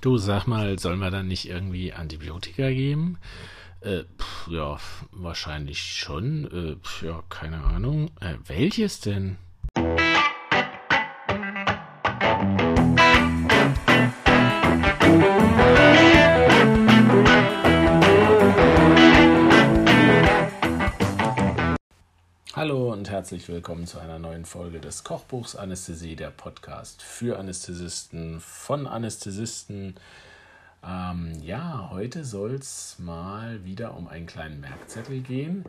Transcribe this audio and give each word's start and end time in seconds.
Du 0.00 0.16
sag 0.16 0.46
mal, 0.46 0.78
sollen 0.78 1.00
wir 1.00 1.10
dann 1.10 1.28
nicht 1.28 1.46
irgendwie 1.48 1.92
Antibiotika 1.92 2.70
geben? 2.70 3.18
Äh, 3.80 4.04
pff, 4.18 4.48
ja, 4.48 4.78
wahrscheinlich 5.10 5.80
schon. 5.82 6.44
Äh, 6.46 6.76
pff, 6.76 7.02
ja, 7.02 7.22
keine 7.28 7.62
Ahnung. 7.64 8.10
Äh, 8.20 8.34
welches 8.46 9.00
denn? 9.00 9.36
Herzlich 23.10 23.48
willkommen 23.48 23.88
zu 23.88 23.98
einer 23.98 24.20
neuen 24.20 24.44
Folge 24.44 24.78
des 24.78 25.02
Kochbuchs 25.02 25.56
Anästhesie, 25.56 26.14
der 26.14 26.30
Podcast 26.30 27.02
für 27.02 27.40
Anästhesisten 27.40 28.38
von 28.38 28.86
Anästhesisten. 28.86 29.96
Ähm, 30.86 31.32
ja, 31.42 31.88
heute 31.90 32.24
soll 32.24 32.54
es 32.54 33.00
mal 33.00 33.64
wieder 33.64 33.96
um 33.96 34.06
einen 34.06 34.26
kleinen 34.26 34.60
Merkzettel 34.60 35.22
gehen. 35.22 35.64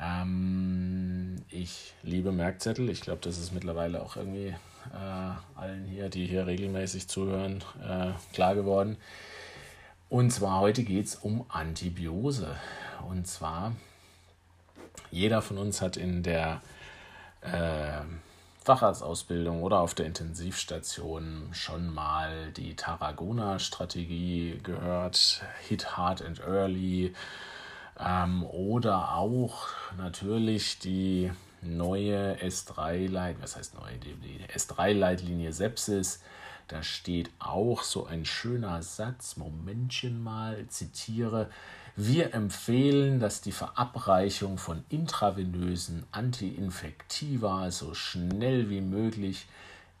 Ähm, 0.00 1.42
ich 1.50 1.94
liebe 2.04 2.30
Merkzettel. 2.30 2.88
Ich 2.88 3.00
glaube, 3.00 3.20
das 3.20 3.36
ist 3.38 3.52
mittlerweile 3.52 4.00
auch 4.00 4.14
irgendwie 4.14 4.54
äh, 4.94 5.58
allen 5.58 5.86
hier, 5.86 6.08
die 6.08 6.26
hier 6.26 6.46
regelmäßig 6.46 7.08
zuhören, 7.08 7.64
äh, 7.84 8.12
klar 8.32 8.54
geworden. 8.54 8.96
Und 10.08 10.30
zwar 10.30 10.60
heute 10.60 10.84
geht 10.84 11.06
es 11.06 11.16
um 11.16 11.46
Antibiose. 11.48 12.54
Und 13.08 13.26
zwar 13.26 13.72
jeder 15.10 15.42
von 15.42 15.58
uns 15.58 15.82
hat 15.82 15.96
in 15.96 16.22
der 16.22 16.60
äh, 17.42 18.02
Facharztausbildung 18.64 19.62
oder 19.62 19.80
auf 19.80 19.94
der 19.94 20.06
Intensivstation 20.06 21.50
schon 21.52 21.94
mal 21.94 22.50
die 22.52 22.74
Tarragona-Strategie 22.74 24.58
gehört, 24.62 25.44
Hit 25.68 25.96
Hard 25.96 26.22
and 26.22 26.40
Early 26.40 27.14
ähm, 27.98 28.44
oder 28.44 29.14
auch 29.14 29.68
natürlich 29.96 30.80
die 30.80 31.30
neue 31.62 32.36
S3-Leitlinie, 32.42 33.42
was 33.42 33.56
heißt 33.56 33.74
neue, 33.74 33.98
die, 33.98 34.14
die 34.14 34.44
S3-Leitlinie 34.52 35.52
Sepsis. 35.52 36.20
Da 36.68 36.82
steht 36.82 37.30
auch 37.38 37.82
so 37.82 38.06
ein 38.06 38.24
schöner 38.24 38.82
Satz, 38.82 39.36
Momentchen 39.36 40.22
mal, 40.22 40.66
zitiere, 40.68 41.48
wir 41.94 42.34
empfehlen, 42.34 43.20
dass 43.20 43.40
die 43.40 43.52
Verabreichung 43.52 44.58
von 44.58 44.84
intravenösen 44.90 46.04
Antiinfektiva 46.12 47.70
so 47.70 47.94
schnell 47.94 48.68
wie 48.68 48.82
möglich, 48.82 49.46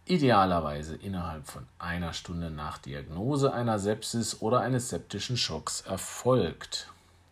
idealerweise 0.04 0.94
innerhalb 0.94 1.46
von 1.46 1.66
einer 1.78 2.12
Stunde 2.12 2.50
nach 2.50 2.78
Diagnose 2.78 3.52
einer 3.52 3.78
Sepsis 3.78 4.40
oder 4.42 4.60
eines 4.60 4.90
septischen 4.90 5.36
Schocks 5.36 5.80
erfolgt. 5.80 6.88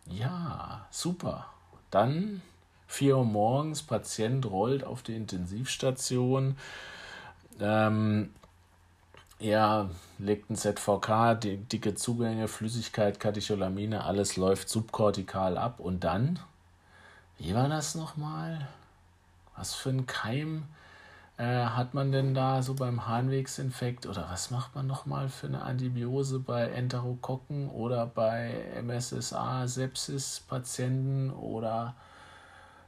Ja, 0.06 0.86
super. 0.90 1.46
Dann 1.90 2.40
4 2.88 3.18
Uhr 3.18 3.24
morgens, 3.24 3.82
Patient 3.82 4.46
rollt 4.46 4.84
auf 4.84 5.02
die 5.02 5.14
Intensivstation. 5.14 6.56
Ähm, 7.60 8.30
er 9.45 9.91
legt 10.19 10.50
ein 10.50 10.56
ZVK, 10.56 11.34
die, 11.34 11.59
dicke 11.59 11.95
Zugänge, 11.95 12.48
Flüssigkeit, 12.48 13.20
Katecholamine, 13.20 14.05
alles 14.05 14.36
läuft 14.36 14.70
subkortikal 14.70 15.59
ab. 15.59 15.81
Und 15.81 16.03
dann, 16.03 16.39
wie 17.39 17.55
war 17.55 17.69
das 17.69 17.95
nochmal? 17.95 18.67
Was 19.55 19.75
für 19.75 19.91
ein 19.91 20.06
Keim 20.06 20.64
äh, 21.36 21.45
hat 21.45 21.92
man 21.92 22.11
denn 22.11 22.33
da 22.34 22.62
so 22.62 22.73
beim 22.73 23.06
Harnwegsinfekt? 23.06 24.06
Oder 24.06 24.27
was 24.31 24.51
macht 24.51 24.75
man 24.75 24.86
nochmal 24.86 25.28
für 25.28 25.48
eine 25.48 25.61
Antibiose 25.62 26.39
bei 26.39 26.70
Enterokokken 26.70 27.69
oder 27.69 28.06
bei 28.06 28.64
MSSA, 28.83 29.69
Sepsis-Patienten 29.69 31.31
oder 31.31 31.95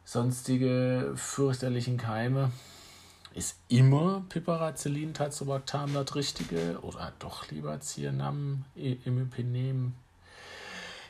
sonstige 0.06 1.12
fürchterlichen 1.16 1.98
Keime? 1.98 2.50
Ist 3.36 3.58
immer 3.68 4.24
Piperacillin, 4.30 5.12
Tazobactam 5.12 5.92
das 5.92 6.14
Richtige? 6.14 6.78
Oder 6.80 7.12
doch 7.18 7.50
lieber 7.50 7.78
Cyanam, 7.82 8.64
Imipenem? 8.74 9.92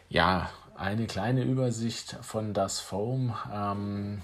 Ja, 0.08 0.50
eine 0.74 1.06
kleine 1.06 1.44
Übersicht 1.44 2.16
von 2.22 2.52
das 2.52 2.80
Foam. 2.80 3.32
Ähm, 3.54 4.22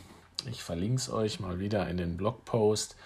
ich 0.51 0.65
verlinke 0.65 0.97
es 0.97 1.11
euch 1.13 1.39
mal 1.39 1.61
wieder 1.61 1.89
in 1.89 1.97
den 1.97 2.17
Blogpost. 2.17 2.97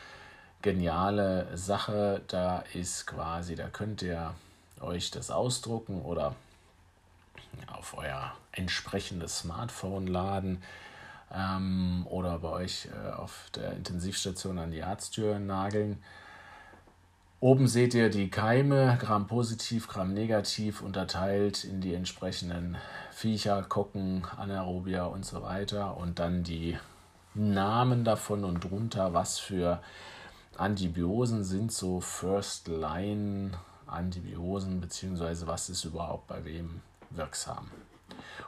Geniale 0.63 1.55
Sache, 1.55 2.23
da 2.29 2.61
ist 2.73 3.07
quasi, 3.07 3.55
da 3.55 3.69
könnt 3.69 4.01
ihr 4.01 4.35
euch 4.81 5.11
das 5.11 5.31
ausdrucken 5.31 6.01
oder 6.01 6.35
auf 7.71 7.99
euer 7.99 8.35
entsprechendes 8.53 9.41
Smartphone 9.41 10.07
laden 10.07 10.63
ähm, 11.35 12.07
oder 12.09 12.39
bei 12.39 12.51
euch 12.51 12.87
äh, 12.87 13.13
auf 13.13 13.51
der 13.55 13.73
Intensivstation 13.73 14.59
an 14.59 14.71
die 14.71 14.83
Arzttür 14.83 15.39
nageln. 15.39 16.03
Oben 17.41 17.69
seht 17.69 17.95
ihr 17.95 18.09
die 18.09 18.31
Keime, 18.31 18.97
Gramm 19.01 19.27
positiv, 19.27 19.89
Gramm 19.89 20.15
negativ, 20.15 20.81
unterteilt 20.81 21.65
in 21.65 21.81
die 21.81 21.95
entsprechenden 21.95 22.77
Viecher, 23.13 23.63
Kocken, 23.63 24.25
Anaerobia 24.37 25.05
und 25.05 25.25
so 25.27 25.43
weiter. 25.43 25.97
Und 25.97 26.19
dann 26.19 26.43
die 26.43 26.79
Namen 27.35 28.05
davon 28.05 28.45
und 28.45 28.65
drunter, 28.65 29.13
was 29.13 29.39
für 29.39 29.83
Antibiosen 30.57 31.45
sind 31.45 31.71
so 31.71 32.01
First 32.01 32.69
Line 32.69 33.53
Antibiosen, 33.87 34.81
beziehungsweise 34.81 35.47
was 35.47 35.69
ist 35.69 35.85
überhaupt 35.85 36.27
bei 36.27 36.45
wem 36.45 36.81
wirksam. 37.11 37.71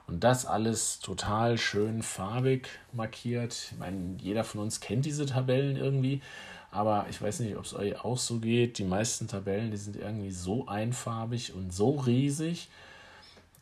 Und 0.06 0.24
das 0.24 0.46
alles 0.46 1.00
total 1.00 1.58
schön 1.58 2.02
farbig 2.02 2.68
markiert. 2.92 3.70
Ich 3.72 3.78
meine, 3.78 4.16
jeder 4.20 4.44
von 4.44 4.60
uns 4.60 4.80
kennt 4.80 5.04
diese 5.04 5.26
Tabellen 5.26 5.76
irgendwie, 5.76 6.22
aber 6.70 7.06
ich 7.10 7.20
weiß 7.20 7.40
nicht, 7.40 7.56
ob 7.56 7.64
es 7.64 7.74
euch 7.74 8.04
auch 8.04 8.18
so 8.18 8.38
geht. 8.38 8.78
Die 8.78 8.84
meisten 8.84 9.28
Tabellen, 9.28 9.70
die 9.70 9.76
sind 9.76 9.96
irgendwie 9.96 10.30
so 10.30 10.66
einfarbig 10.66 11.54
und 11.54 11.72
so 11.72 11.90
riesig, 11.96 12.68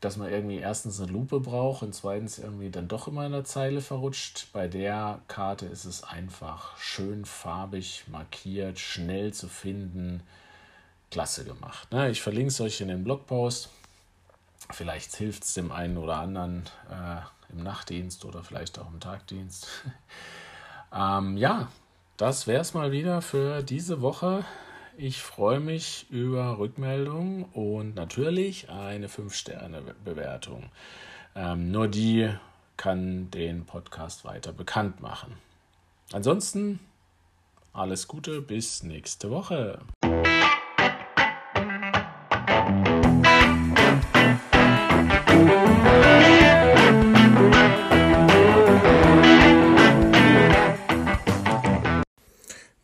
dass 0.00 0.16
man 0.16 0.30
irgendwie 0.30 0.58
erstens 0.58 1.00
eine 1.00 1.10
Lupe 1.10 1.40
braucht 1.40 1.82
und 1.82 1.94
zweitens 1.94 2.38
irgendwie 2.38 2.70
dann 2.70 2.88
doch 2.88 3.08
immer 3.08 3.26
in 3.26 3.32
der 3.32 3.44
Zeile 3.44 3.80
verrutscht. 3.80 4.48
Bei 4.52 4.68
der 4.68 5.20
Karte 5.28 5.66
ist 5.66 5.84
es 5.84 6.04
einfach 6.04 6.76
schön 6.78 7.24
farbig 7.24 8.04
markiert, 8.08 8.78
schnell 8.78 9.32
zu 9.32 9.48
finden. 9.48 10.22
Klasse 11.10 11.44
gemacht. 11.44 11.90
Ne? 11.92 12.10
Ich 12.10 12.20
verlinke 12.20 12.48
es 12.48 12.60
euch 12.60 12.80
in 12.80 12.88
den 12.88 13.04
Blogpost. 13.04 13.70
Vielleicht 14.70 15.14
hilft 15.14 15.44
es 15.44 15.54
dem 15.54 15.72
einen 15.72 15.96
oder 15.96 16.16
anderen 16.16 16.64
äh, 16.90 17.52
im 17.52 17.62
Nachtdienst 17.62 18.24
oder 18.24 18.42
vielleicht 18.42 18.78
auch 18.78 18.90
im 18.90 19.00
Tagdienst. 19.00 19.68
ähm, 20.94 21.36
ja, 21.36 21.68
das 22.16 22.46
wäre 22.46 22.62
es 22.62 22.74
mal 22.74 22.92
wieder 22.92 23.22
für 23.22 23.62
diese 23.62 24.00
Woche. 24.00 24.44
Ich 24.96 25.22
freue 25.22 25.60
mich 25.60 26.06
über 26.10 26.58
Rückmeldungen 26.58 27.44
und 27.44 27.94
natürlich 27.94 28.70
eine 28.70 29.08
5-Sterne-Bewertung. 29.08 30.70
Ähm, 31.34 31.70
nur 31.70 31.86
die 31.88 32.30
kann 32.76 33.30
den 33.30 33.66
Podcast 33.66 34.24
weiter 34.24 34.52
bekannt 34.52 35.00
machen. 35.00 35.34
Ansonsten 36.12 36.80
alles 37.72 38.08
Gute, 38.08 38.40
bis 38.40 38.82
nächste 38.82 39.30
Woche. 39.30 39.80